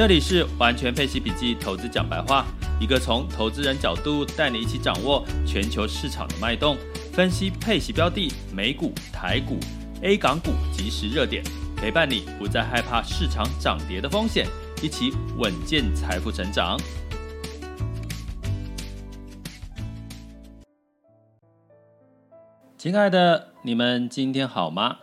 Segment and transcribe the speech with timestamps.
[0.00, 2.46] 这里是完全配息笔记投资讲白话，
[2.80, 6.74] 一个从投资人角度带你一起掌握全球市场的脉动，
[7.12, 9.58] 分析配息标的、美股、台股、
[10.00, 11.44] A 港股即时热点，
[11.76, 14.46] 陪伴你不再害怕市场涨跌的风险，
[14.82, 16.80] 一起稳健财富成长。
[22.78, 24.96] 亲爱的，你们今天好吗？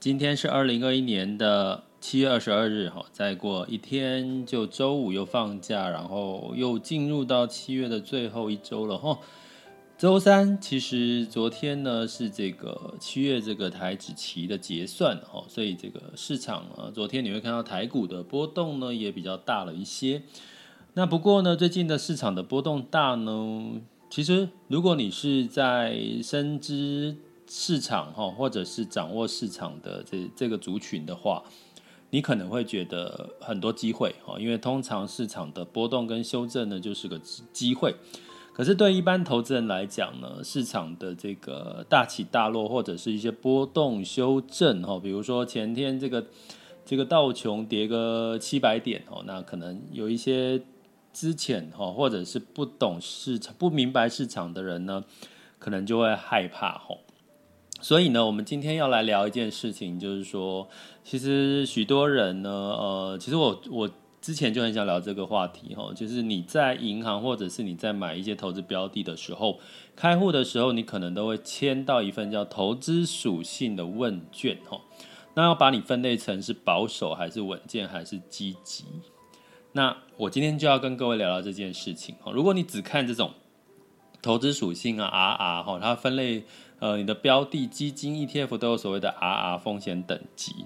[0.00, 1.82] 今天是二零二一年的。
[2.00, 9.18] 七月二十二日，哈，再过一天就周五又放假，然后又进入到七月的最后一周了，哈。
[9.98, 20.22] 周三其实昨天呢是这个七月这个台指期的结算，哈，所以这个市场啊，昨天你会看到台股的波动呢也比较大了一些。
[20.94, 27.16] 那不过呢，最近的市场的波动大呢，其实如果你是在深知
[27.48, 31.42] 市场哈，或者是掌握市场的这这个族群的话。
[32.10, 37.18] 你可能会觉得很多机会哈，因为通常市场的波动跟修正呢，就是个
[37.52, 37.94] 机会。
[38.52, 46.26] 可是对一般投资人来讲呢，市场的这个大起大落或者是一些波动修正哈，比如说前天这个
[46.84, 50.60] 这个道琼跌个七百点哦，那可能有一些
[51.12, 55.04] 之前哈或者是不懂市场、不明白市场的人呢，
[55.58, 56.96] 可能就会害怕哈。
[57.80, 60.68] 所以呢，我们今天要来聊一件事情，就是说，
[61.04, 63.88] 其实许多人呢，呃，其实我我
[64.20, 69.60] 之前就很想聊这个话题哈，就是你在银行或者是你在买一些投资标的的时候，
[69.94, 74.80] 开户的时候，你可能都会签到一份叫投资属性的问卷哈，
[75.34, 78.84] 那要把你分类成是保守还是稳健还是积极。
[79.70, 83.30] 那我今天就要跟各位聊聊这件事情哈，如果你只看这种
[84.20, 86.42] 投资属性啊，RR 哈，它分类。
[86.80, 90.64] 呃，你的标的基金 ETF 都有所谓的 RR 风险等级，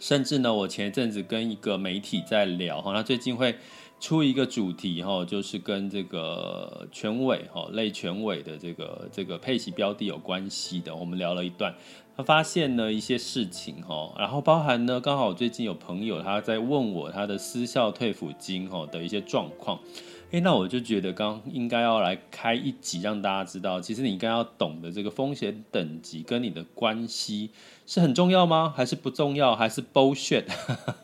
[0.00, 3.56] 甚至呢，我前一阵子跟一个媒体在聊哈，那最近会
[3.98, 11.74] 出一个主题哈，就是跟这个权威哈类权威的这个这个配息标的有关系的，我们聊了一段，
[12.16, 19.80] 他发现了一些事情哈，然后包含呢，刚好最近有朋友他在问我他的私校退抚金哈的一些状况。
[20.32, 27.50] 诶，那我就觉得刚应该要来开一集，让大家知道，其实你应该要懂得这个风险等级跟你的关系
[27.86, 28.74] 是很重要吗？
[28.76, 29.54] 还是不重要？
[29.54, 30.44] 还是 bullshit？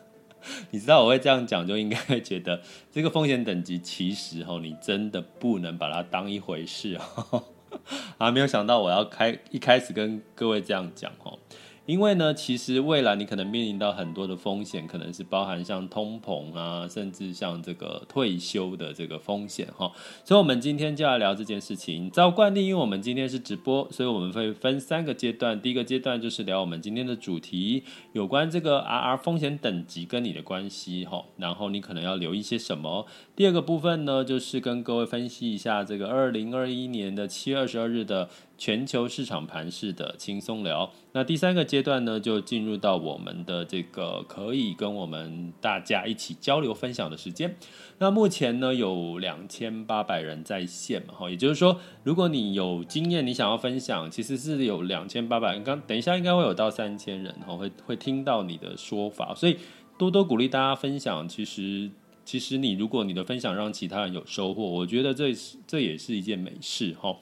[0.71, 2.61] 你知道我会这样讲，就应该会觉得
[2.91, 7.43] 这个风险等级其实，你真的不能把它当一回事哦。
[8.19, 11.39] 啊，没有想到我要开一开始跟各位这样讲哦。
[11.85, 19.91] 因为呢，其实未来你可能面临到很多的风险，可能是包含像通膨啊，甚至像这个退休的这个风险哈。
[20.23, 22.09] 所以，我们今天就要聊这件事情。
[22.09, 25.61] 照惯例，因为我们今天是直播，所以我们会分三个阶段。
[25.61, 27.83] 第一个阶段就是聊我们今天的主题，
[28.13, 31.25] 有关这个 RR 风险等级跟你的关系哈。
[31.35, 33.05] 然后你可能要留意些什么。
[33.35, 38.29] 第二个部分呢，就是跟各位分析一下这个二零二一年的七月二十二日的。
[38.55, 47.57] 全球市场盘势的轻松聊，那第三个阶段呢，就进入到我们的这个可以跟我们大家一起交流分享的时间。
[47.97, 55.63] 那目前呢，有两千八百人在线嘛，哈，也就是说，如果你有经验，你想要分享，其实是有两千八百人。
[55.63, 59.57] 刚等一下应该会有到三千人，哈，会会听到你的说法，所以
[59.97, 61.27] 多多鼓励大家分享。
[61.27, 61.89] 其实，
[62.23, 65.33] 其实你如果你的分享让其他人有收获，我觉得这
[65.67, 67.17] 这也是一件美事，哈。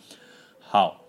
[0.59, 1.00] 好。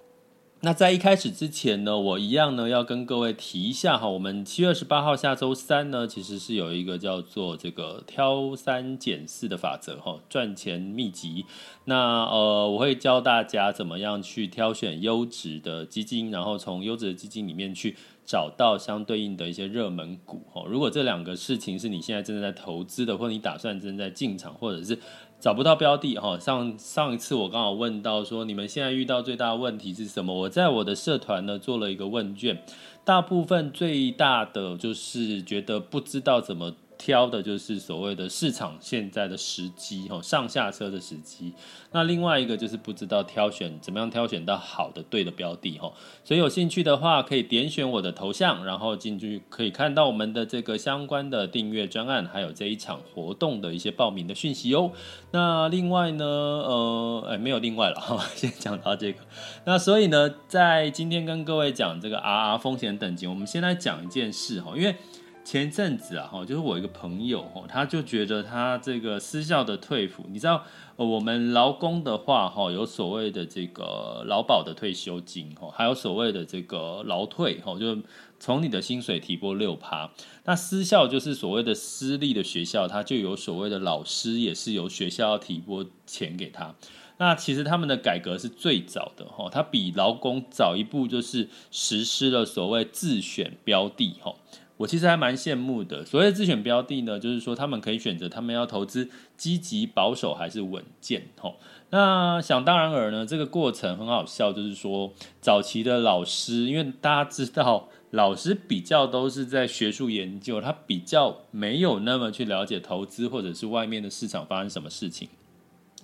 [0.65, 11.45] 那在一开始之前呢，我一样呢要跟各位提一下哈，我们七月二十八号下周三呢，其实是有一个叫做这个挑三拣四的法则哈，赚钱秘籍。
[11.87, 20.63] 那呃，我会教大家怎么样去挑选优质的基金，然后从优质的基金里面去找到相对应的一些热门股哈。
[20.69, 24.97] 如果这两个事情是你现在正在投资的，或你打算正在进场，或者是
[25.43, 30.33] 找不到标的哈，上上一次我刚好问到说，你们现在遇到最大的问题是什么？
[30.33, 32.63] 我在我的社团呢做了一个问卷，
[33.05, 36.73] 大部分最大的就是觉得不知道怎么
[37.05, 41.53] 挑的就是所谓的市场现在的时机哈，上下车的时机。
[41.91, 45.93] 那另外一个就是不知道挑选怎么样挑选到好的对的标的哦。
[46.23, 54.93] 所以有兴趣的话，可以点选我的头像，然后进去可以看到我们的这个相关的订阅专案，还有这一场活动的一些报名的讯息哦。
[55.33, 59.19] 那另外呢，呃，哎，没有另外了哈， 先讲到这个。
[59.65, 64.95] 那所以呢，在今天跟各位讲这个 RR 风险等级，我们先来讲一件事哈，因为。
[65.45, 70.65] 前阵子啊，哈，就是我一个朋友，哈，他就觉得他这个私校的退抚，你知道，
[70.97, 77.99] 我们劳工的话，哈，有所谓的这个劳保的退休金，哈，还有所谓的这个劳退，哈，就
[78.39, 80.11] 从你的薪水提拨六趴。
[80.45, 86.75] 那私校就是所谓的私立的学校，他就有所谓的老师也是由学校提拨钱给他。
[87.19, 94.35] 那其实他们的改革是最早的，哈，他比劳工早一步，就是实施了所谓自选标的，哈。
[94.83, 96.05] 我其实还蛮羡慕的。
[96.05, 101.29] 所谓自选标的呢，就是说他们可以选择他们要投资积极、保守还是稳健。
[101.39, 101.55] 吼，
[101.91, 115.29] 那想当然尔呢，这个过程很好笑，就是说早期的老师，因为大家知道老师比较都是在学术研究，他比较没有那么去了解投资或者是外面的市场发生什么事情，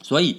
[0.02, 0.36] 所以。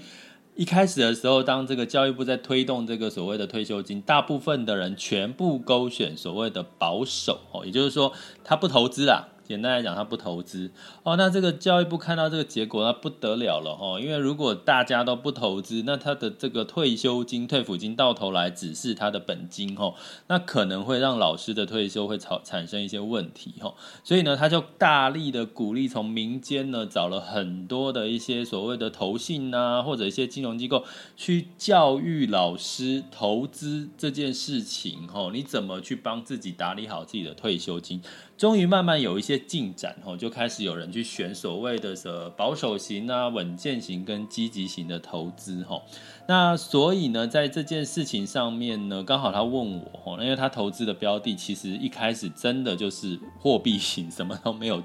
[0.60, 8.12] 一开始的时候，当这个教育部在推动这个所谓的退休金，大部分的人全部勾选所谓的保守哦，也就是说
[8.44, 9.30] 他不投资啦。
[9.50, 10.69] 简单来讲，他不投资。
[11.01, 19.96] 哦，那这个教育部看到这个结果，那不得了了哦，因为如果大家都不投资，那他的这个退休金、退抚金到头来只是他的本金哦，
[20.28, 23.74] 那可能会让老师的退休会产产生一些问题哦，
[24.04, 30.86] 所以呢，他就大力的鼓励从民间呢找了很多的一些所谓的投信啊，或者一些金融机构
[31.18, 38.00] 去教育老师投资这件事情哦，你怎么去帮自己打理好自己的退休金？
[38.38, 45.81] 终于慢慢有一些进展，吼，就开始有人去选所谓的什保守型啊、稳健型跟积极型的投资，吼。
[46.27, 54.83] 那所以呢，在这件事情上面呢，刚好他问我，吼，因为他投资的标的其实一开始真的就是货币型，什么都没有。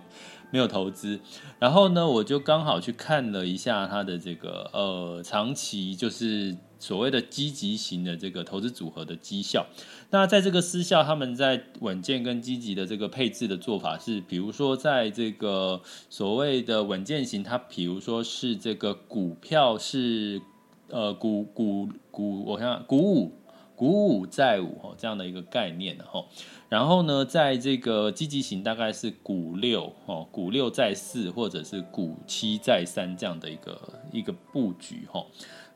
[0.50, 1.18] 没有投资，
[1.58, 9.66] 然后呢，我就刚好去看了一下他的这个呃长期就是所谓的积极型的这个投资组合的绩效。
[10.10, 20.42] 那在这个私校，他们在稳健跟积极的这个配置的做法是，比如说在这个所谓的稳健型，它比如说是这个股票是
[20.90, 23.32] 呃股股股，我看股五
[23.74, 26.26] 股五债五哦这样的一个概念哈。
[26.68, 33.80] 然后呢，在这个积极型大概是股六哦，股六债四，或者是股七债三这样的一个
[34.12, 35.24] 一个布局哈。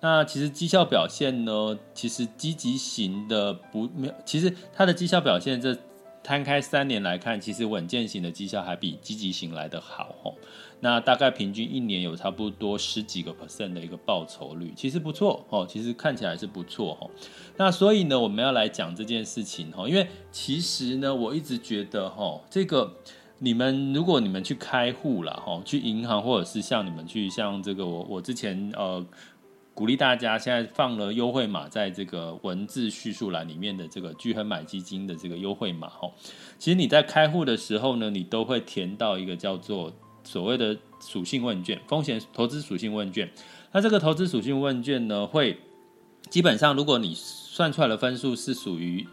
[0.01, 5.77] 那其实绩效表现呢，其实积极型的不没有，其实它的绩效表现这
[6.23, 10.33] 摊开三年来看，其实稳健型的绩效还比积极型来得好哈。
[10.81, 17.11] 那大概平均一年有差不多十几个 percent 的一个报酬率，其实不错哦，其实看起来是不错哦。
[17.57, 22.95] 那所以呢，我们要来讲这件事情哈，因为其实呢，我一直觉得哈，这个
[23.41, 29.05] 你们如果你们去开户了哈，去银行或者是像你们去像这个我我之前呃
[29.79, 36.11] 鼓励大家现在放了优惠码在这个文字叙述栏里面的这个巨亨买基金的这个优惠码哦，
[36.59, 39.93] 其实你在开户的时候呢，你都会填到一个叫做。
[40.25, 43.31] 所谓的属性问卷，风险投资属性问卷，
[43.73, 45.57] 那这个投资属性问卷呢，会
[46.29, 49.07] 基本上，如果你算出来的分数是属于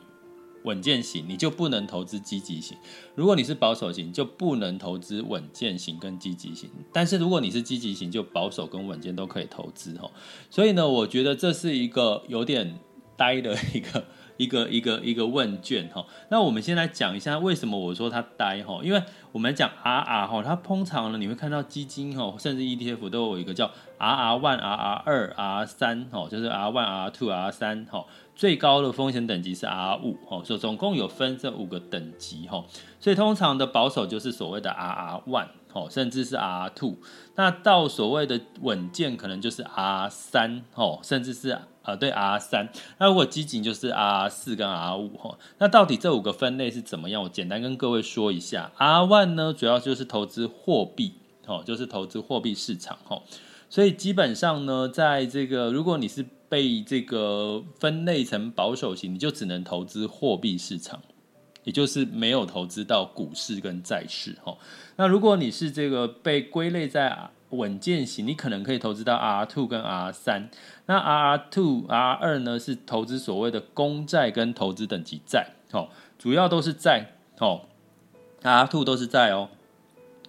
[0.66, 2.76] 稳健型，你就不能投资积极型；
[3.16, 6.70] 如果你是保守型，就不能投资稳健型跟积极型。
[6.92, 10.12] 但是如果你是积极型，就保守跟稳健都可以投资哈。
[10.50, 12.78] 所以呢，我觉得这是一个有点
[13.16, 14.04] 呆的一个。
[14.38, 28.06] 一个一个一个问卷哈，那我们先来讲一下为什么我说它呆哈，因为我们讲 RR 哈，它通常呢你会看到基金哈，甚至 ETF 都有一个叫 RR one、RR 二、RR 三哈，就是 RR one、RR two、RR 三哈，
[28.36, 32.64] 最高的风险等级是 R 五哦，所以总共有分这五个等级哈，
[33.00, 35.48] 所以通常的保守就是所谓的 RR one。
[35.76, 36.96] 哦，甚至是 R two，
[37.36, 47.22] 那到所谓的稳健可能就是 R 三哦，甚至是呃对 R 三，那如果积极就是 R 四跟 R 五哈，那到底这五个分类是怎么样？
[47.24, 51.16] 我简单跟各位说一下，R one 呢主要就是投资货币，
[51.46, 53.22] 哦，就是投资货币市场哈，
[53.70, 61.02] 所以基本上呢，在这个如果你是被这个分类成保守型，你就只能投资货币市场。
[61.64, 64.56] 也就是没有投资到股市跟债市哈。
[64.98, 70.52] 那如果你是这个被归类在稳健型，你可能可以投资到 R two 跟 R 三。
[70.86, 75.54] 那 R two、R 二呢是投资所谓的公债跟投资等级债，
[76.20, 77.62] 主要都是债哦。
[78.44, 79.50] R two 都是债哦。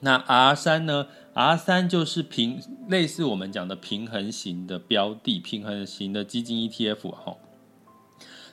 [0.06, 7.36] 那 R 三呢？R 三就是平类似我们讲的平衡型的标的，平衡型的基金 ETF 哈。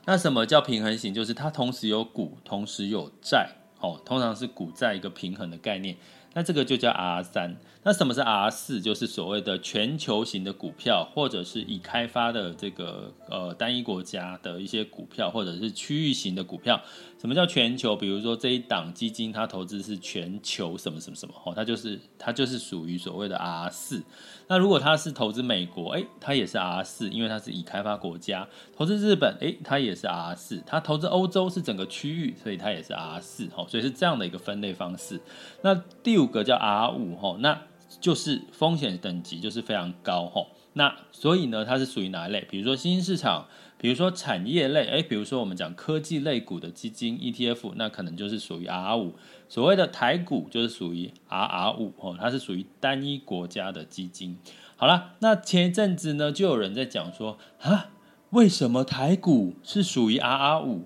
[0.05, 1.13] 那什么叫平衡型？
[1.13, 5.95] 就是它同时有股，同时有债，哦，通常是股债一个平衡的概念。
[6.33, 7.55] 那这个就叫 R 三。
[7.83, 8.81] 那什么是 R 四？
[8.81, 16.81] 就是所谓的全球型的股票，或者是已开发的这个呃单一国家的一些股票，或者是区域型的股票。
[17.23, 17.95] 什么叫全球？
[17.95, 24.03] 比如说这一档基金，它投资是全球什么什么什么哦，它就是它就是属于所谓的 R 四。
[24.49, 28.45] 那如果它是投资美国，诶，它也是 R 四，因为它是已开发国家。
[28.75, 30.61] 投资日本，诶，它也是 R 四。
[30.67, 33.47] 它投资欧洲是整个区域，所以它也是 R 四。
[33.55, 35.21] 哦，所以是这样的一个分类方式。
[35.61, 37.57] 那第五个叫 R 五，哦，那。
[38.01, 42.43] 就是风险等级就是非常高吼，那所以呢，它是属于哪一类？
[42.49, 43.45] 比如说新兴市场，
[43.83, 49.15] 比如说产业类，诶，比如说我们讲科技类股的基金 ETF，那可能就是属于 R 五。
[49.49, 54.37] 所谓的台股就是属于 RR 五哦，它是属于单一国家的基金。
[54.77, 57.89] 好了，那前一阵子呢，就有人在讲说啊，
[58.29, 60.83] 为什么台股是属于 RR 五？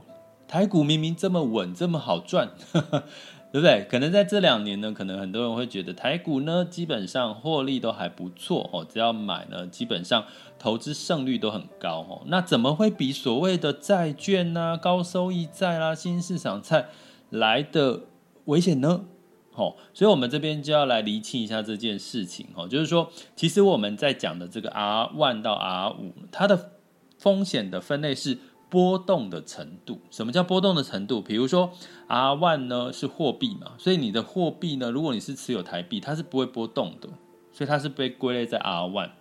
[0.48, 2.50] 台股明明这么稳，这么好赚。
[3.50, 3.88] 对不对？
[3.90, 8.86] 可能在这两年呢，可能很多人会觉得台股呢，基本上获利都还不错哦。
[8.88, 10.26] 只要买呢，基本上
[10.58, 12.22] 投资胜率都很高哦。
[12.28, 16.88] 那怎么会比所谓的债券、啊、高收益债啦、啊、新市场债
[17.30, 18.02] 来的
[18.46, 19.06] 危险呢？
[19.54, 22.68] 哦，所以我们这边就要来厘清一下这件事情哦。
[22.68, 26.72] 就是说，其实我们在讲的这个 R one 到 R 五，它的
[27.18, 28.38] 风险的分类是。
[28.70, 31.22] 波动的程度，什么叫波动的程度？
[31.22, 31.72] 比如说
[32.08, 37.08] R one 呢是货币嘛，所以你的货币呢，如果你是持有台币，它是不会波动的，
[37.54, 39.12] 所以它是被归类在 R one。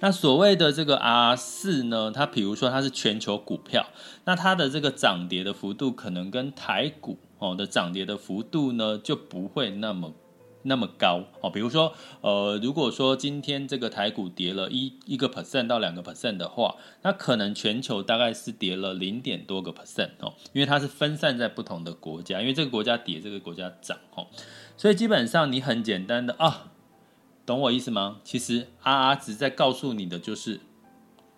[0.00, 3.86] 那所谓的这个 R 四呢，它比如说它是全球股票，
[4.24, 10.12] 那它的这个涨跌的幅度可能跟台股哦的涨跌的幅度呢就不会那么。
[10.64, 24.26] 那么高哦，比如说，呃，如果说今天这个台股跌了一一个 percent 到两个 percent 的话，那可能全球大概是跌了零点多个 percent 哦，因为它是分散在不同的国家，因为这个国家跌，这个国家涨哦，
[24.76, 26.72] 所以基本上你很简单的啊，
[27.48, 28.20] 懂我意思吗？
[28.24, 30.60] 其实 RR 值在告诉你的就是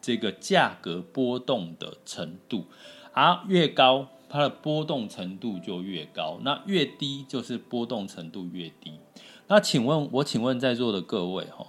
[0.01, 2.65] 这个价格波动的程度
[3.13, 8.99] ，R 越高，它的波动程度就越高，那越低就是波动程度越低。
[9.47, 11.65] 那请问，我请问在座的各位哈，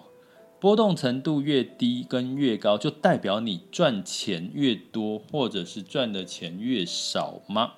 [0.60, 7.74] 波动程度越低跟越高，就代表你赚钱越多，或者是赚的钱越少吗？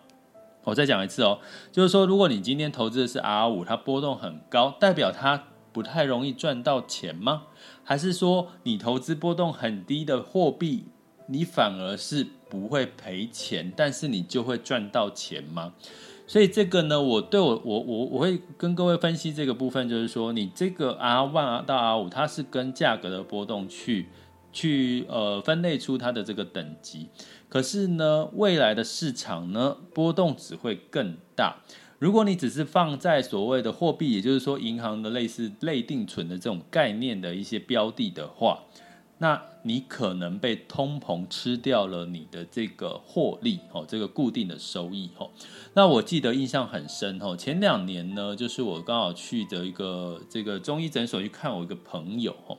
[0.64, 1.40] 我再讲一次哦，
[1.74, 7.48] 就是说，如果你今天投资的是 R 五，它波动很高，代表它不太容易赚到钱吗？
[7.84, 10.86] 还是说你投资波动很低的货币，
[11.28, 15.74] 你反而是不会赔钱，但是你就会赚到钱吗？
[16.26, 24.08] 所以这个呢，我对我我我我会跟各位分析这个部分，就是说，你这个 R one 到 R 五，它是跟价格的波动去
[24.54, 27.10] 去呃分类出它的这个等级。
[27.50, 31.58] 可是呢，未来的市场呢，波动只会更大。
[32.04, 38.60] 如果你只是放在所谓的货币，也就是说银行的类似类定存的这种概念的一些标的的话，
[39.20, 45.30] 那你可能被通膨吃掉了你的这个获利哦，这个固定的收益哦。
[45.76, 52.58] 那我记得印象很深哦，前两年呢，就是我刚好去的一个这个中医诊所去看我一个朋友哦。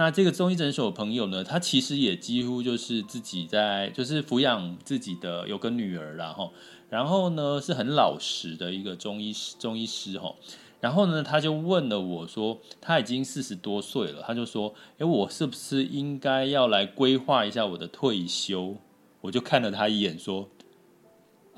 [0.00, 6.50] 那这个中医诊所的朋友呢，他其实也几乎就是自己在就是抚养自己的有个女儿啦哈，
[6.88, 10.34] 然后呢是很老实的一个中医师中医师哈。
[10.80, 18.76] 然后呢，他就问了我说：“他已经四十多岁了，他就说，诶，我是不是应该要来规划一下我的退休？”
[19.20, 20.48] 我就看了他一眼，说：“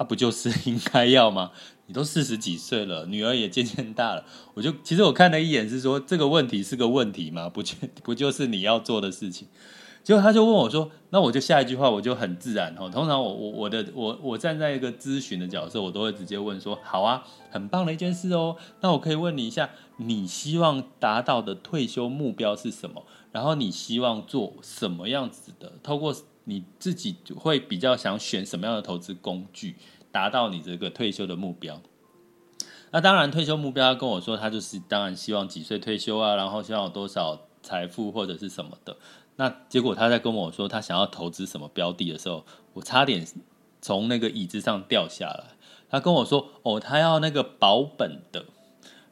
[0.02, 1.52] 啊，不就是 应该要吗？
[1.86, 7.48] 你都四十几岁了，女儿也渐渐大了。”我就其实我看了一眼，是说这个问题是个问题吗？
[7.48, 9.46] 不就不就是你要做的事情？
[10.02, 12.90] 结果他就问我说：“那我就下一句话，我就很自然哦。
[12.90, 18.56] 通常我我我的我我站在一个咨询的角色，我都会直接问说：好啊，很棒的一件事哦。
[18.80, 23.04] 那我可以问你一下，你希望达到的退休目标是什么？
[23.30, 25.74] 然后你希望做什么样子的？
[25.84, 26.12] 透过
[26.44, 29.76] 你自己会比较想选什么样的投资工具，
[30.10, 31.80] 达到你这个退休的目标？
[32.90, 38.96] 那当然，退休目标他跟我说，他就是当然希望几岁退休啊，然后希望有多少财富或者是什么的。”
[39.36, 42.44] 那结果他在跟我说他想要投资什么标的的时候，
[42.74, 43.26] 我差点
[43.80, 45.56] 从那个椅子上掉下来。
[45.88, 48.44] 他跟我说：“哦，他要那个保本的，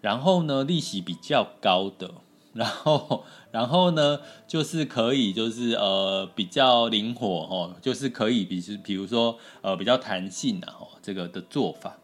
[0.03, 2.13] 然后呢，利息比较高的，
[2.53, 11.99] 然后然后呢，就是可以就是呃比较灵活哦，就是可以比比如说呃比较弹性啊，这个的做法。”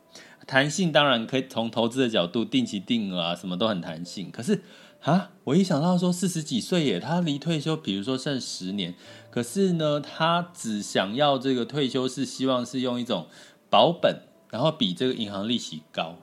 [0.46, 4.30] 弹性当然可以从投资的角度，定期定额啊，什么都很弹性。
[4.30, 4.62] 可是
[5.02, 8.94] 啊，我一想到说四十几岁耶，他离退休，比如说剩十年，
[9.32, 13.26] 可是呢，他只想要这个退休是希望是用一种
[13.68, 16.16] 保本，然后比这个银行利息高。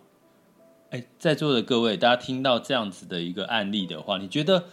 [0.94, 4.66] 哎，在座的各位，大家听到这样子的一个案例的话，你觉得？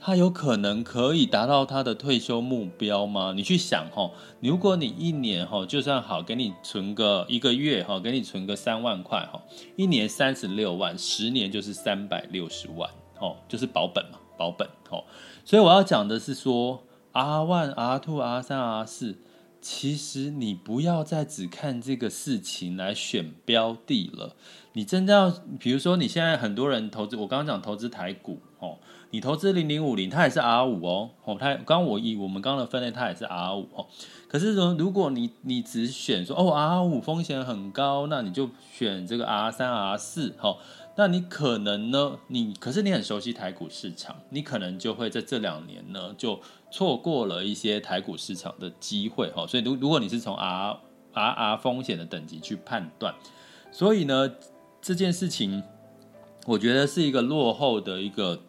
[0.00, 3.32] 他有可能可以达到他的退休目标吗？
[3.34, 9.42] 你去想哈，如果你一年哈，就算好给你存个一个月哈，给你存个三万块哈，
[9.76, 12.88] 一年三十六万，十年就是三百六十万
[13.20, 15.02] 哦，就是保本嘛，保本哦。
[15.44, 19.16] 所以我要讲的是说，R one、R two、R 三、R 四，
[19.60, 24.36] 其实你不要再只看这个事情来选标的了。
[24.72, 28.78] 你真的要，比如说你现在很多人投资，我刚刚讲投资台股哦。
[29.10, 33.86] 你投资零零五零，它也是 R 五哦，哦，它刚我以我们刚刚的分类，它也是 R 五哦。
[34.28, 40.58] 可是说，如果你你只选说哦 R 五风险很高，那你就选这个 R 三 R 四哈，
[40.96, 46.38] 那你可能呢，你可是你很熟悉台股市场，你可能就会在这两年呢就
[46.70, 49.46] 错过了一些台股市场的机会哈。
[49.46, 50.78] 所以如如果你是从 R
[51.12, 53.14] R R 风险的等级去判断，
[53.70, 54.32] 所以呢
[54.80, 55.62] 这件事情，
[56.46, 58.42] 我觉得是一个落后的一个。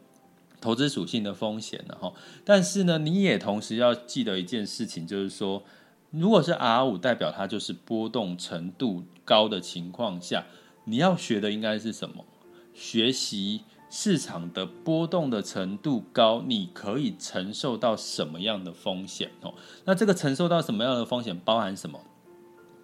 [0.61, 2.11] 投资属性的风险的哈，
[2.43, 5.63] 但是呢，你也同时要记得一件事情，就是说，
[6.11, 10.43] 如果是 R 五，代表它就是波动程度高的情况下，
[10.83, 12.25] 你要学的应该是什么？
[12.73, 19.53] 学习市场的波动的程度高，你可以承受到什么样的风险哦？
[19.85, 21.99] 那这个承受到什么样的风险，包含什么？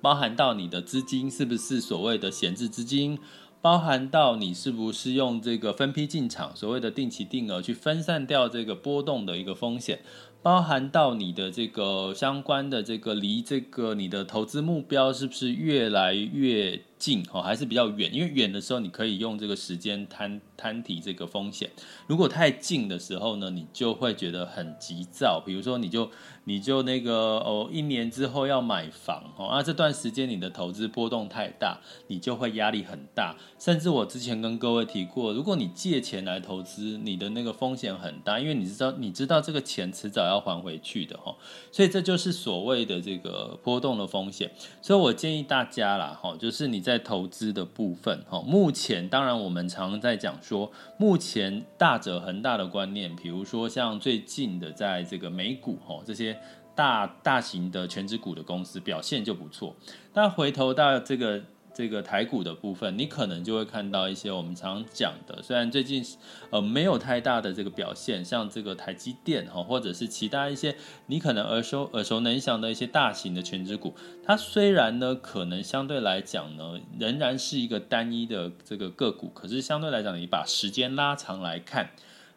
[0.01, 3.19] 包含到你的资金是不是所谓的闲置资金？
[3.61, 10.01] 包含到你是不是用这个分批进场，所谓的定期定额去分散掉这个波动的一个风险，
[10.43, 18.13] 包含到你的这个相关的这个离这个你的投资目标是不是越来越近哦，还是比较远？
[18.13, 21.69] 因为远的时候你可以用这个时间摊摊提这个风险，
[22.07, 25.41] 如果太近的时候呢，你就会觉得很急躁。
[25.45, 26.09] 比如说你就。
[26.47, 33.35] 你就那个哦，一年之后要买房哦，啊，这段时间你的投资波动太大，你就会压力很大。
[33.57, 41.35] 甚至我之前跟各位提过，如果你借钱来投资，你的那个风险很大，因为你知道，你知道这个钱迟早要还回去的哈。
[41.71, 44.51] 所以这就是所谓的这个波动的风险。
[44.83, 56.37] 所以我建议大家啦，哈，就是你在投资的部分哈，目前当然我们常在讲说，目前大者恒大的观念，比如说像最近的在这个美股哈这些。
[56.77, 59.73] 大大型的全职股的公司表现就不错，
[60.11, 61.41] 但回头到这个
[61.75, 66.01] 这个台股的部分，你可能就会看到一些我们常讲的，虽然最近
[66.49, 70.73] 呃没有太大的这个表现，像这个台积电哈，或者是其他一些
[71.07, 81.89] 你可能耳熟耳熟能详的一些大型的权值股，它虽然呢可能相对来讲呢仍然是一个单一的这个个股，可是相对来讲，你把时间拉长来看。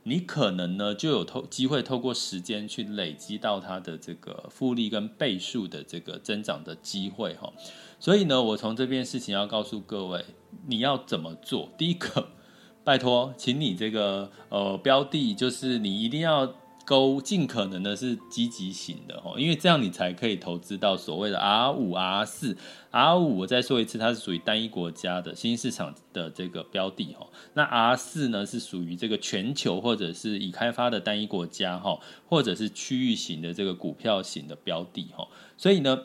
[0.08, 7.52] 你可能呢就有透机会透过时间去累积到它的这个复利跟倍数的这个增长的机会哈，
[8.00, 10.24] 所以呢，我从这边事情要告诉各位，
[10.66, 11.68] 你要怎么做？
[11.76, 12.28] 第一个，
[12.82, 16.54] 拜托，请你这个呃标的，就是你一定要。
[16.88, 22.56] 勾尽可能的是积极型的哦，因为这样你才可以投资到所谓的 R 五、R 四、
[22.90, 23.40] R 五。
[23.40, 27.26] 我再说一次，它是属于单一国家的新市场的这个标的哦。
[27.52, 35.28] 那 R 四呢是属于这个全球或者是已开发的单一国家哈，或者是区域型的这个股票型的标的哈。
[35.58, 36.00] 所以呢。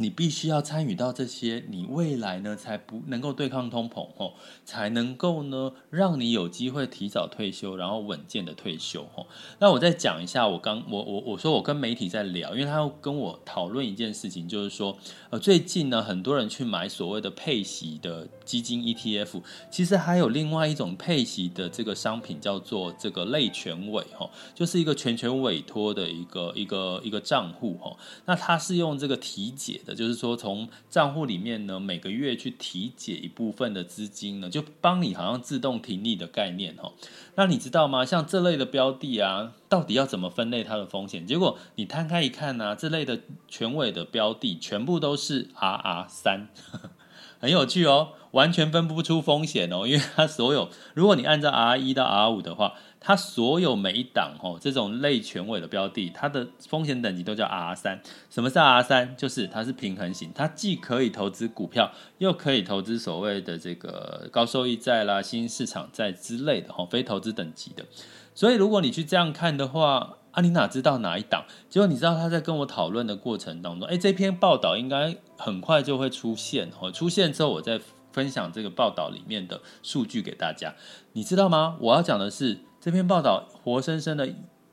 [0.00, 4.32] 你必须要参与到这些，你未来呢才不能够对抗通膨吼，
[4.64, 9.26] 才能够呢让你有机会提早退休，然后稳健的退休吼。
[9.58, 14.96] 那我再讲一下我，刚我我我说我跟媒体在聊，因为他要跟我讨论一件事情，就是说
[15.28, 27.98] 呃最近呢很多人去买所谓的配息的基金 ETF，其实还有另外一种配息的这个商品叫做这个类全委吼，就是一个全权委托的一个一个一个账户吼。
[28.24, 29.89] 那它是用这个体解的。
[29.94, 36.92] 就是说，从账户里面呢，每个月去提解一部分的资金呢，就帮你好像自动停利的概念哈。
[37.34, 38.04] 那你知道吗？
[38.04, 41.26] 像这类的标的啊，到底要怎么分类它的风险？
[41.26, 46.48] 结果你摊开一看呢，啊，这类的权委的标的全部都是 RR 三，
[47.40, 52.74] 很有趣哦，完全分不出风险哦，因为它所有，如果你按照 R 一到 R 五的话。
[53.00, 58.00] 它所有每一档哦，这种类权委的标的，它的风险等级都叫 R 三。
[58.28, 59.16] 什么是 R 三？
[59.16, 67.86] 就是它是平衡型，它既可以投资股票，又可以投资所谓的这个高收益债啦、新兴市场债之类的哈，非投资等级的。
[68.34, 71.44] 所以如果你去这样看的话，啊，你哪知道哪一档？
[71.68, 76.92] 结果你知道他在跟我讨论的过程当中，哎，这篇报道应该很快就会出现哦。
[76.92, 77.80] 出现之后，我再
[78.12, 80.74] 分享这个报道里面的数据给大家。
[81.14, 81.76] 你知道吗？
[81.80, 84.26] 我要讲的是这篇报道活生生的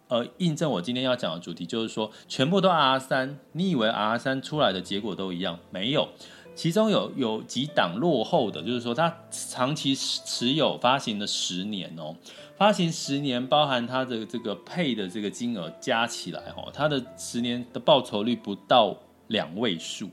[0.07, 5.59] 呃印证我今天要讲的主题，就是说全部都 R 三，你以为 R 三出来的结果都一样？
[5.71, 6.07] 没有。
[6.55, 12.15] 其中有有几档落后的，就是说它长期持有发行的十年哦，
[12.55, 18.95] 发行十年包含它的这个配的这个金额加起来哦，它的十年的报酬率不到
[19.27, 20.09] 两位数。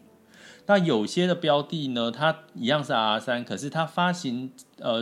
[0.66, 5.00] 那有些的标的呢，它一样是 R 三，可是它发行呃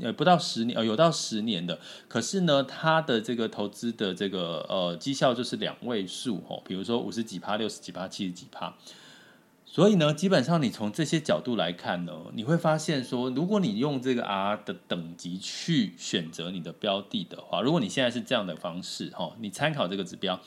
[0.00, 8.74] 呃不到十年，呃有到十年的，可是呢它的这个投资的这个呃绩效就是两位数哦，比如说五十几趴、六十几趴、七十几趴。
[9.72, 20.40] 所以呢，基本上你从这些角度来看呢，你会发现说，如果你用这个 R 的等级去选择你的标的的话，如果你现在是这样的方式哈，你参考这个指标，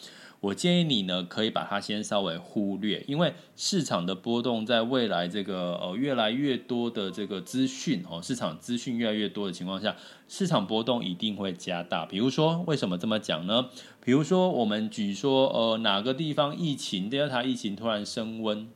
[0.43, 9.95] 我建议你呢可以把它先稍微忽略，因为市场的波动在未来这个呃越来越多的这个资讯哦，市场资讯越来越多的情况下，
[10.27, 12.05] 市场波动一定会加大。
[12.05, 13.69] 比如说，为什么这么讲呢？
[14.03, 18.67] 比如说，我们举说呃哪个地方疫情，第二台疫情突然升温。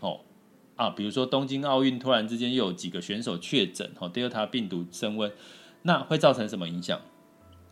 [0.00, 0.20] 哦，
[0.76, 5.32] 啊，比如说东京奥运突然之间又有几个选手确诊，哦，Delta 病毒升温，
[5.82, 7.00] 那会造成什么影响？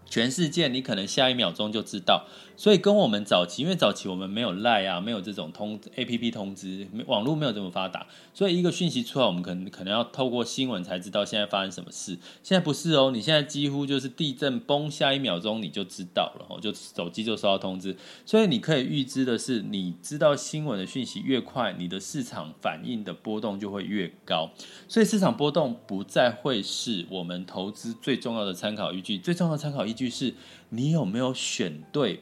[0.07, 12.17] 全世界你可能下一秒钟就知道，所以跟我们早期，因为早期我们没有 Line 啊，没有这种通 APP 通知，网络没有这么发达，所以一个讯息出来，我们可能可能要透过新闻才知道现在发生什么事。
[12.43, 24.51] 现在不是哦，你现在几乎就是地震崩，下一秒钟你就知道了，就手机就收到通知，所以你可以预知的是，你知道新闻的讯息越快，你的市场反应的波动就会越高，
[24.89, 30.05] 所以市场波动不再会是我们投资最重要的参考依据，最重要的参考依据。
[30.15, 30.35] 是
[30.69, 32.21] 你有没有选对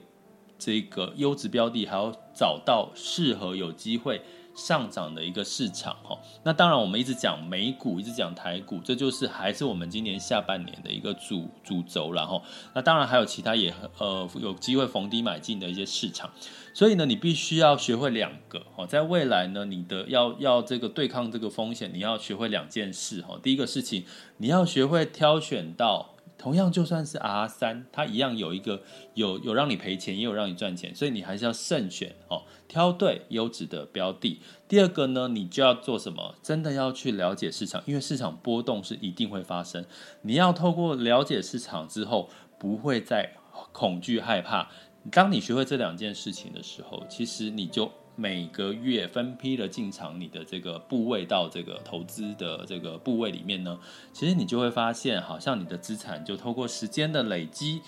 [0.64, 4.22] 这个优质标的，还要找到适合有机会
[4.54, 6.16] 上涨的一个市场哈。
[6.44, 12.12] 那当然，我们一直讲美股，一直讲台股，这就是还是我们今年下半年的一个主主轴。
[12.12, 12.40] 然后，
[12.74, 16.30] 那当然还有其他也呃有机会逢低买进的一些市场。
[16.72, 23.38] 所以呢，你必须要学会两个哦，在未来呢，你的要要这个对抗这个风险，你要学会两件事哈。
[23.42, 24.04] 第一个事情，
[24.36, 26.11] 你要学会挑选到。
[26.42, 28.82] 同样，就算是 R 三，它一样有一个
[29.14, 34.40] 有有让你赔钱，也有让你赚钱，所以你还是要慎选哦，挑对优质的标的。
[34.66, 36.34] 第二个呢，你就要做什么？
[36.42, 39.84] 真的要去了解市场，因为市场波动是一定会发生。
[40.22, 42.28] 你要透过了解市场之后，
[42.58, 43.34] 不会再
[43.70, 44.68] 恐惧害怕。
[45.10, 47.90] 当你学会这两件事情的时候，其实你就。
[48.14, 53.80] 每个月分批的进场，你的这个部位到这个投资的这个部位里面呢，
[54.12, 57.80] 其实你就会发现，好像你的资产就透过时间的累积。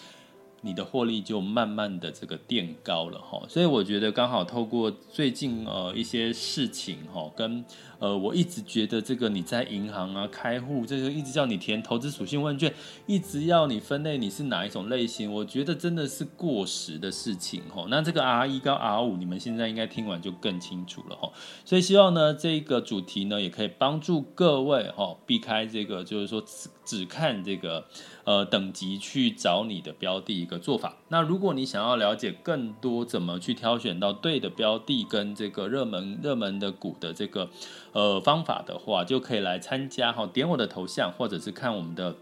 [0.64, 7.62] 你的获利就慢慢的这个垫高了哈，所以我觉得刚好透过最近呃一些事情哈，跟
[7.98, 12.72] 呃我一直觉得这个你在银行啊开户，这个一直叫你填投资属性问卷，
[13.06, 17.84] 一直要你分类你是哪一种类型，我觉得真的是过时的事情哈。
[17.90, 21.30] 那这个 R 一跟 R 五，你们现在应该听完就更清楚了哈。
[21.66, 26.42] 所以希望呢这个主题呢也可以帮助各位哈避开这个就是说
[26.84, 27.84] 只看这个。
[28.26, 30.96] 呃，等级去找你的标的一个做法。
[31.08, 37.50] 那如果你想要了解更多怎么去挑选到对的标的跟这个热门热门的股的这个
[37.92, 42.16] 呃方法的话，就可以来参加哈，点我的头像或者是看我们的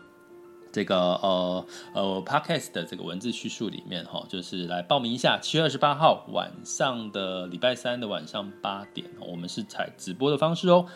[0.72, 5.38] 这个呃呃 Podcast 的这个文字叙述里面哈，就是来报名一下。
[5.40, 10.87] 七月二十八号晚上的礼拜三的晚上八点，我们是采直播的方式哦。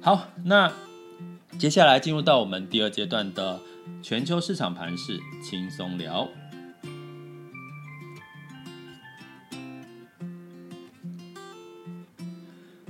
[0.00, 0.72] 好，那
[1.58, 3.60] 接下来进入到我们第二阶段的。
[4.02, 6.28] 全球市场盘势轻松聊。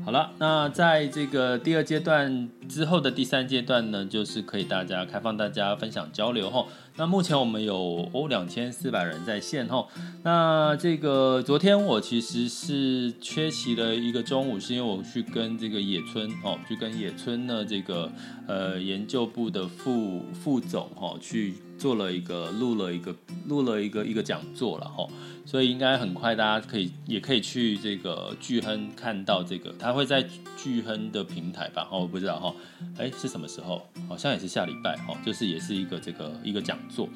[0.02, 6.66] 好了，那在这个第二阶段之后的第三阶段呢，就是可以大家开放大家分享交流哈。
[6.98, 9.86] 那目前我们有哦两千四百人在线哈。
[10.22, 18.10] 那这个昨天我其实是缺席了一个中午，是因为我去跟这个野村哦，去跟野村呢这个
[18.46, 23.14] 呃研究部的副副总哈去做了一个录了一个
[23.46, 25.06] 录了一个一个讲座了哈。
[25.44, 31.86] 所以应该很快大家可以也可以去这个巨亨看到这个，他会在巨亨的平台吧？
[31.92, 32.52] 哦，我不知道哈，
[32.98, 33.86] 哎是什么时候？
[34.08, 36.76] 好像也是下礼拜哈，就是也是一个这个一个讲。
[36.88, 37.08] 座，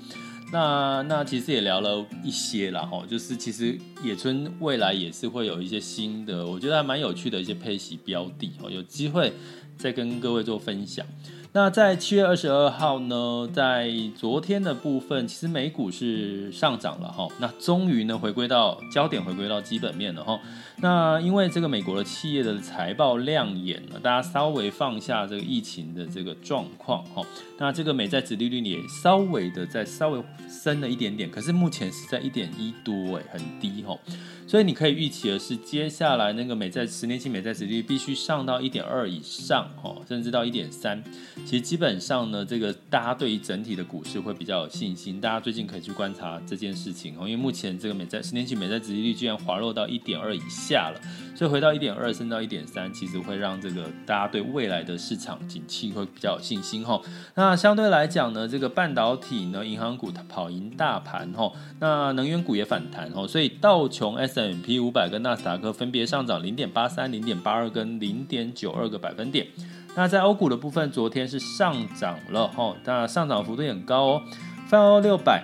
[0.53, 9.33] 那那其实也聊了一些啦，哈，就是其实野村未来也是会有一些新的，我觉得还蛮有趣的一些配息标的，哦，有机会
[9.77, 11.05] 再跟各位做分享。
[11.53, 17.27] 那在七月二十二号呢，在昨天的部分，其实美股是上涨了哈。
[17.41, 20.39] 那终于呢，回归到焦点，回归到基本面了哈。
[20.77, 27.21] 那因为这个美国的企业的财报亮眼了，大家稍微放下这个疫情的这个状况哈。
[27.59, 33.99] 那这个美债殖利率也稍微的在稍微升了一点点，可是目前是在一点一多哎，很低哈。
[34.47, 41.03] 所以你可以预期的是，接下来那个美债十年期美债殖利率必须上到一点二以上，哦，甚至到一点三。
[41.47, 45.21] 其实基本上呢，这个大家对于整体的股市会比较有信心。
[45.21, 51.01] 大家最近可以去观察这件事情哦，因为目前这个美债十年期美债殖利率居然滑落到一点二以下了，
[51.35, 57.01] 所以回到一点二，升到一点三，其实会让这个大家对未来的市场景气会比较有信心哈。
[57.35, 61.51] 那相对来讲呢，这个半导体呢，银行股跑赢大盘哈，
[61.81, 69.49] 那能源股也反弹哦，所以道琼 s m p 五百跟纳斯达克分别上涨零点八三、零点八二跟零点九二个百分点。
[69.97, 74.23] 那在欧股的部分，昨天是上涨了哈，那上涨幅度也很高哦。
[74.69, 75.43] 泛欧六百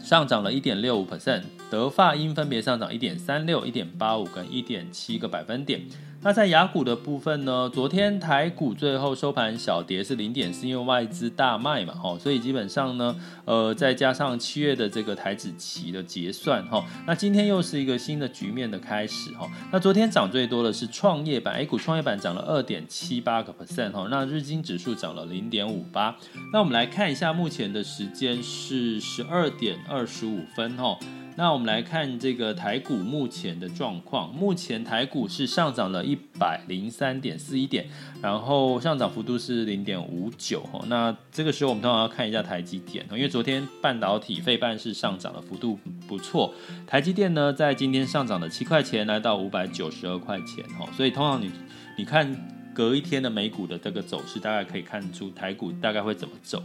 [0.00, 5.82] 上涨了一点六五 percent，德发英分别上涨一点三六、一点八五跟一点七个百分点。
[6.22, 7.70] 那在雅股的部分呢？
[7.72, 19.50] 昨天台股最后收盘小跌是零点四，因为外资大卖嘛，吼，所以基本上呢，呃，再加上七月的这个台指期的结算，哈，那今天又是一个新的局面的开始，哈。
[19.72, 26.14] 那昨天涨最多的是创业板，A 股创业板涨了二点七八个 percent，哈，那日经指数涨了零点五八。
[26.52, 30.98] 那我们来看一下，目前的时间是十二点二十五分，哈。
[31.36, 37.86] 那我们来看这个台股目前的状况，目前台股是上涨了一百零三点四一点，
[38.20, 40.62] 然后上涨幅度是零点五九。
[40.86, 46.52] 那这个时候我们通常要看一下台积电，因为昨天半导体费半是上涨的幅度不错，
[46.86, 50.64] 台积电呢在今天上涨了七块钱，来到五百九十二块钱。
[50.94, 51.50] 所以通常你
[51.96, 52.36] 你看
[52.74, 56.62] 隔一天的美股的这个走势，大概可以看出台股大概会怎么走。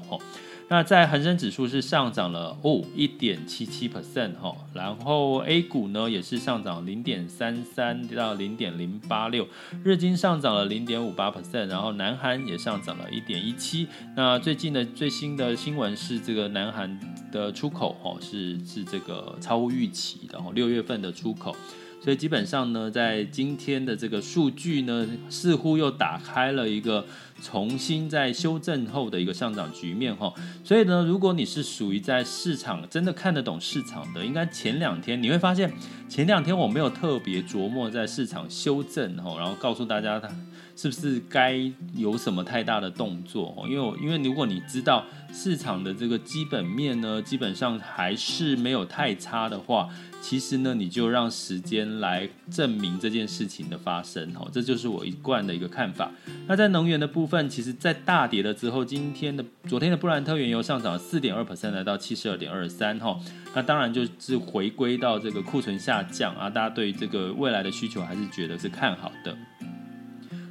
[0.67, 9.47] 那在恒生指数是上涨了哦一点七七 percent 哈，然后 A 股呢也是上涨零点三三到零点零八六，
[9.83, 13.87] 日经上涨了零点五八 percent，然后南韩也上涨了一点一七。
[14.15, 16.99] 那最近的最新的新闻是这个南韩
[17.31, 21.55] 的出口哦是是这个超乎预期的哦，六月份的出口。
[22.05, 27.03] 所以基本上呢，在今天的这个数据呢，似乎又打开了一个
[27.41, 30.31] 重新在修正后的一个上涨局面哈。
[30.63, 35.73] 所以呢，如果你是属于在市场真的看得懂市场的，应该前两天你会发现，
[36.07, 40.29] 前两天我没有特别琢磨在市场修正哈，然后告诉大家它
[40.75, 41.59] 是不是该
[41.95, 49.89] 有什么太大的动作，因为因为如果你知道市场的这个基本面呢，基本上还是没有太差的话。
[50.21, 56.09] 其实呢，你就让时间来证明这件事情的发生，哦，这就是我一贯的一个看法。
[56.47, 63.19] 那在能源的部分，其实，在大跌了之后，今天的昨天的布兰特原油上涨了四点二 percent，来到七十二点二三，哈，
[63.53, 69.37] 那当然就是回归到这个库存下降啊，大家对这个未来的需求还是觉得是看好的。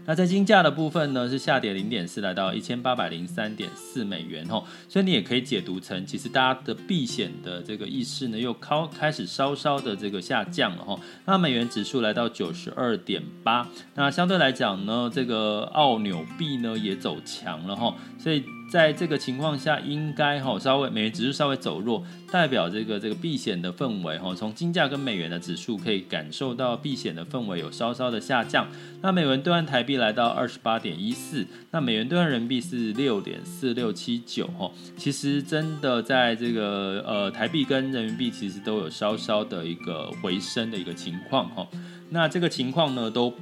[0.07, 10.99] 那在金价的部分呢，是下跌零点四，来到一千八百零三点四美元吼，所以你也可以解读成，其实大家的避险的这个意识呢，又开开始稍稍的这个下降了哈。
[11.25, 18.45] 那美元指数来到九十二点八，那相对来讲呢，这个澳纽币呢也走强了哈，所以。
[18.71, 28.67] 在这个情况下，应该哈稍微美元指数稍微走弱，代表这个这个避险的氛围哈，从金价跟美元的指数可以感受到避险的氛围有稍稍的下降。
[29.01, 34.71] 那美元兑换台币来到二十八点一四，那美元兑换人民币是六点四六七九哈。
[34.97, 41.65] 其实真的在这个呃台币跟人民币其实都有稍稍的一个回升的一个情况哈。
[42.11, 43.33] 那这个情况呢都。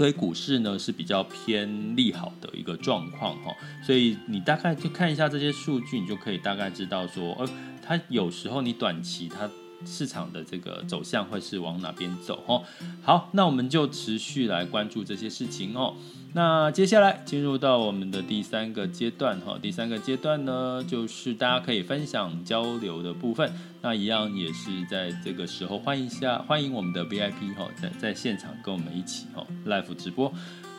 [0.00, 7.46] 所以股市呢是比较偏利好的一个状况哈，所以你大概就看一下这些数据，你就可以大概知道说，呃，
[7.82, 9.46] 它有时候你短期它
[9.84, 12.62] 市场的这个走向会是往哪边走哈。
[13.02, 15.94] 好，那我们就持续来关注这些事情哦。
[16.32, 23.52] 那接下来进入到我们的第三个阶段哈，第三个阶段呢，就是大家可以分享交流的部分。
[23.82, 30.32] 那一样也是在这个时候欢迎一下欢迎我们的 VIP 哈，在在现场跟我们一起哈 live 直播。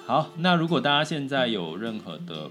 [0.06, 2.50] 好，那如果大家现在有任何的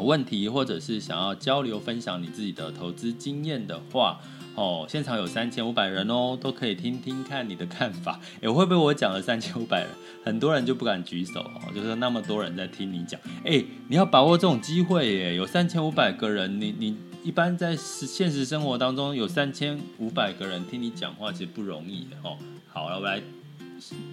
[0.00, 4.18] 问题，或者是想要交流分享你自己的投资经验的话。
[4.60, 8.20] 哦，现场有三千五百人哦，都可以听听看你的看法。
[8.42, 9.88] 诶，会不会我讲了三千五百人，
[10.22, 11.72] 很多人就不敢举手哦？
[11.74, 15.34] 就是那么多人在听你讲，诶，你要把握这种机会耶！
[15.34, 16.94] 有三千五百个人，你你
[17.24, 22.36] 一般在现实生活当中有三千五百个人听你讲话，其实不容易的哦。
[22.68, 23.22] 好了，我来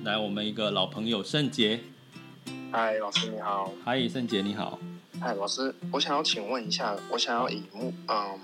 [0.05, 1.81] 来我们一个老朋友圣杰，
[2.71, 4.79] 嗨，老师你好，嗨，圣杰你好。
[5.19, 8.39] 嗨，老师，我想要请问一下，我想要以目嗯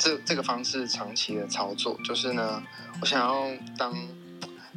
[0.00, 2.62] 这这个方式长期的操作，就是呢，
[3.02, 3.94] 我想要当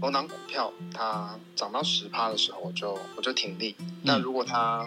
[0.01, 3.73] 我当股票它涨到十趴的时候，我就我就停利。
[3.79, 4.86] 嗯、那如果它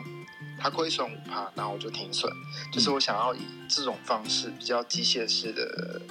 [0.61, 2.31] 它亏损五趴，然后我就停损。
[2.71, 6.03] 就是我想要以这种方式比较机械式的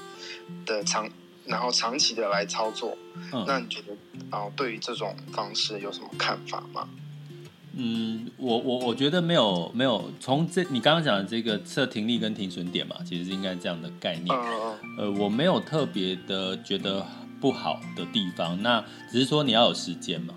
[0.66, 1.08] 的长，
[1.46, 2.98] 然后长期的来操作。
[3.32, 3.94] 嗯、那你觉得
[4.32, 6.90] 啊、呃，对于这种方式有什么看法吗？
[7.78, 14.34] 嗯，我我我觉得没有没有从这你刚刚讲的这个测停力跟停损点嘛，其实是应该这样的概念。
[14.98, 17.06] 呃，我没有特别的觉得
[17.42, 20.34] 不好的地方，那只是说你要有时间嘛，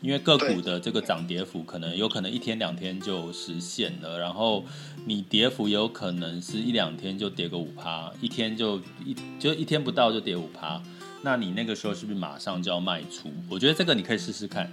[0.00, 4.64] 因为个股的这个涨跌幅可能有可能一天两天就实现了，然后
[5.04, 10.80] 你跌幅有可能是一两天就跌个五趴，一天就一就一天不到就跌五趴，
[11.22, 13.32] 那你那个时候是不是马上就要卖出？
[13.50, 14.72] 我觉得这个你可以试试看。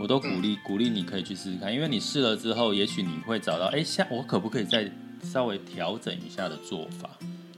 [0.00, 4.90] 我都鼓励鼓励你可以去试试看，因为你试了之后，也许你会找到，哎，下我可不可以再
[5.22, 7.10] 稍微调整一下的做法？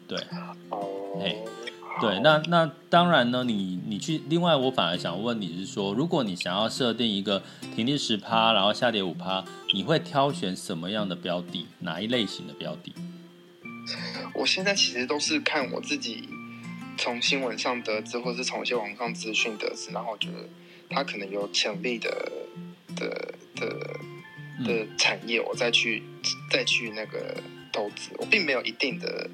[0.08, 0.18] 对，
[1.22, 1.36] 哎，
[2.00, 7.42] 对，那那当然呢，你你去，另外我反而想问你是说，如果你想要设定一个
[7.76, 11.66] 停利十趴，然后下跌五趴，你会挑选什么样的标的？
[11.80, 12.94] 哪一类型的标的？
[14.32, 16.26] 我现在其实都是看我自己
[16.96, 20.48] 从新闻上得知，或是从一些网上资讯得知，然后我觉得。
[20.90, 22.10] 它可能有潜力的
[22.96, 23.66] 的的
[24.64, 26.02] 的产业，我再去
[26.50, 27.36] 再去那个
[27.72, 29.30] 投资，我并没有一定的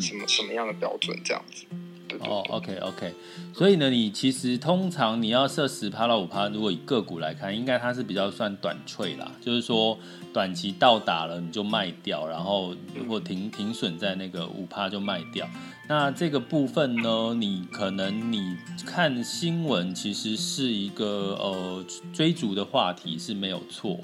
[0.00, 1.64] 什么什么样的标准这样子。
[2.08, 2.28] 对对对。
[2.28, 3.14] 哦，OK OK，
[3.54, 9.98] 所以呢，你其实通常你要设十趴到五趴，如果以个股来看，应该它是比较算短脆啦，就是说
[10.32, 15.48] 短期到达了你就卖掉，然后如果停停损在那个五趴就卖掉。
[15.86, 24.00] 那这个部分呢，你可能你看新闻，其实是一个呃追逐的话题是没有错。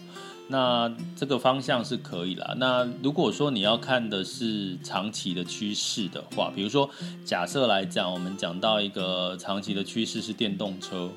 [0.49, 2.55] 那这个方向是可以啦。
[2.59, 6.91] 那如果说你要看的是长期的趋势的话，比如说
[7.25, 11.09] 假设来讲，我们讲到一个长期的趋势是电动车，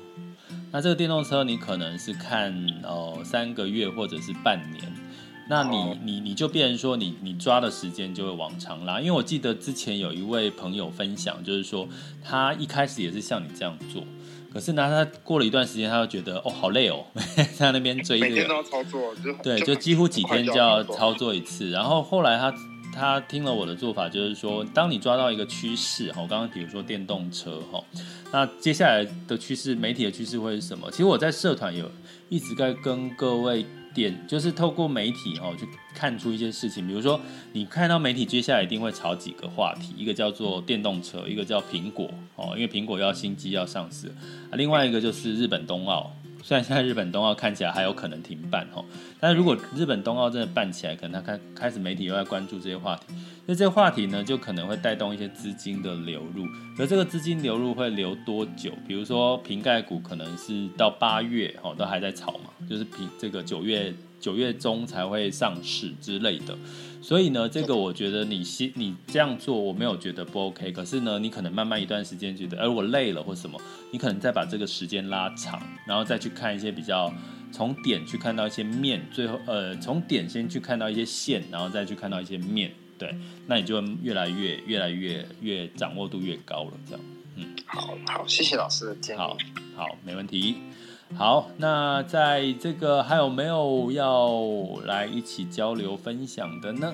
[0.70, 5.03] 那这个电动车你可能是看呃三个月或者是半年。
[5.46, 11.86] 那你你你就变成说你你抓的时间就会往长拉，因为我记得之前有一位朋友分享，就是说
[12.22, 14.02] 他一开始也是像你这样做，
[14.50, 17.04] 可是呢他过了一段时间，他就觉得哦好累哦，
[17.58, 21.68] 在那边追这个，每天都要操作，就对，就几乎几天就要操作一次。
[21.70, 22.54] 然后后来他
[22.94, 27.84] 他听了我的做法，就是说当你抓到一个趋势哈，我刚刚比如说电动车哈，
[28.32, 30.90] 那接下来的趋势，媒体的趋势会是什么？
[30.90, 31.90] 其实我在社团有
[32.30, 33.66] 一直在跟各位。
[33.94, 36.86] 点就是透过媒体哦，去看出一些事情。
[36.86, 37.20] 比如说，
[37.52, 44.08] 你看到媒体接下来一定会炒几个话题，一个叫做电动车，一个叫苹果哦，因为苹果要新机要上市
[44.50, 44.54] 啊。
[44.54, 46.12] 另外一个就是日本冬奥，
[46.46, 48.84] 虽然现在日本冬奥看起来还有可能停办哦，
[49.18, 53.14] 但是如果日本冬奥真的办起来，可能他开开始媒体又在关注这些话题。
[53.46, 56.44] 那这个话题呢，就可能会带动一些资金的流入，
[56.78, 58.70] 而这个资金流入会流多久？
[58.86, 66.54] 比如说瓶盖股可能是到八月哦，都还在炒嘛，就是瓶这个九月九月中才会上市之类的。
[67.04, 70.72] 所以呢，这个我觉得你先你这样做，我没有觉得不 OK。
[70.72, 77.12] 可是呢，你可能慢慢一段时间觉得，哎，我累了或什么，你可能再把这个时间拉长，然后再去看一些比较
[77.52, 82.72] 从点去看到一些面，最后呃从点先去看到一些线，然后再去看到一些面。
[82.96, 83.14] 对，
[83.46, 87.04] 那你就越来越、越来越、越掌握度越高了，这样。
[87.36, 89.18] 嗯，好好，谢谢老师的建议。
[89.18, 89.36] 好，
[89.76, 90.56] 好，没问题。
[91.16, 94.32] 好，那在这个还有没有要
[94.84, 96.92] 来一起交流分享的呢？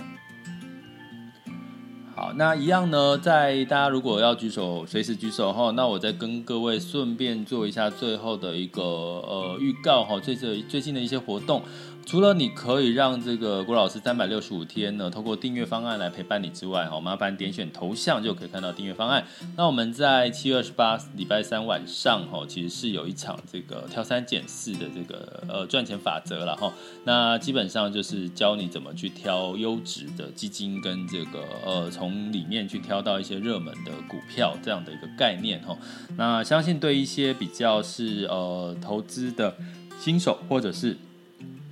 [2.14, 5.70] 好，那一样呢，在大家如果要举手，随时举手哈。
[5.70, 11.62] 那我再跟各位顺便做一下最后的一个呃预告哈，最最最近的一些活动。
[12.11, 19.25] 除了你可以让这个郭老师三百六十五天呢，透过订阅方案来陪伴你之外，哈，麻烦点选头像就可以看到订阅方案。
[19.57, 26.73] 那我们在七月二十八礼拜三晚上，哈，其实是有一场这个挑三拣四的这个呃赚钱法则了哈。
[27.05, 35.79] 那基本上就是教你怎么去挑优质的基金，跟这个呃从里面去挑到一些热门的股票这样的一个概念哈。
[36.16, 39.55] 那相信对一些比较是呃投资的
[40.01, 40.96] 新手或者是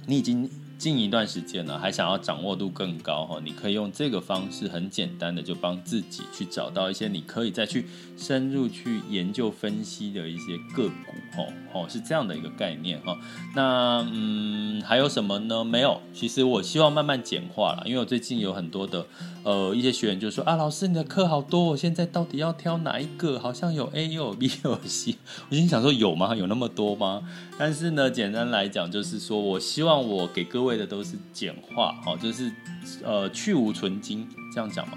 [0.09, 3.39] 你已经近一段时间了，还想要掌握度更高哈？
[3.45, 7.85] 你可以用这个方式，很简单的就帮自己去找到一些你可以再去
[8.17, 13.19] 深入去研究分析的一些个股哦哦，是这样的一个概念哈。
[13.55, 15.63] 那嗯，还有什么呢？
[15.63, 16.01] 没有。
[16.15, 19.05] 其实我希望慢慢简化了，因为我最近有很多的
[19.43, 23.39] 呃一些学员就说啊，老师你的课好多，我现在到底要挑哪一个？
[23.39, 25.17] 好像有 A 又有 B 又 有 C。
[25.51, 26.35] 我心想说有吗？
[26.35, 27.23] 有那么多吗？
[27.59, 30.79] 但是呢，简单来讲就是说我希望我给各位。
[30.79, 32.53] 的都是简化，好，就是
[33.03, 34.25] 呃去芜存菁，
[34.55, 34.97] 这样讲吗？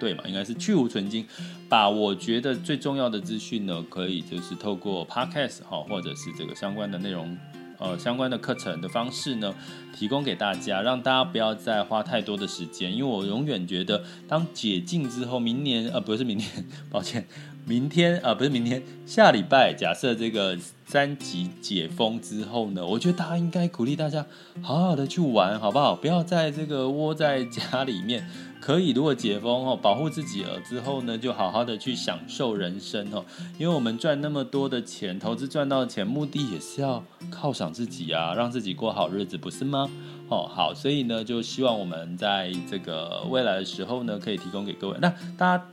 [0.00, 1.26] 对嘛，应该是去芜存菁，
[1.68, 7.36] 把我觉得最重要的资讯呢，可以就是透过 podcast 哈，或者是这个相关的内容。
[7.78, 9.54] 呃，相关的课程的方式呢，
[9.94, 16.48] 提供给大家，让大家不要再花太多的时间，因为我永远觉得，当解禁之后，明年呃不是明年，
[16.90, 17.26] 抱歉，
[17.66, 20.56] 明天啊、不是明天，下礼拜，假设这个
[20.86, 24.24] 三级解封之后呢，我觉得大家应该鼓励大家
[24.62, 25.96] 好好的去玩，好不好？
[25.96, 28.28] 不要在这个窝在家里面。
[28.64, 33.22] 可以，如果解封哦，保护自己了之后呢，就好好的去享受人生哦。
[33.58, 39.90] 因为我们赚那么多的钱，投资赚到的钱，目的也是要犒赏自己啊，让自己过好日子，不是吗？
[40.30, 44.96] 哦，好，所以呢，就希望我们在这个未来的时候呢，可以提供给各位。
[44.98, 45.64] 那大家。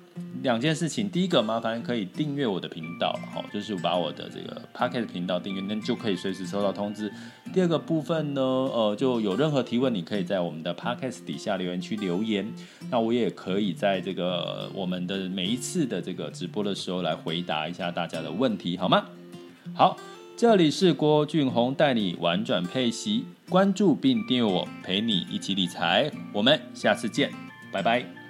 [0.43, 7.11] 两件事情，第一个麻烦可以订阅我的频道，好，就是把我的这个 Pocket 频道订阅，那就可以随时收到通知。
[7.53, 12.51] 第二个部分呢，呃，就有任何提问，你可以在我们的 Pocket 底下留言区留言，
[12.89, 19.05] 那我也可以在这个我们的每一次的这个直播的时候来回答一下大家的问题，好吗？
[19.76, 19.95] 好，
[20.36, 27.30] 这里是郭俊宏带你玩转配息，关注并订阅我，陪你一起理财，我们下次见，
[27.72, 28.20] 拜拜。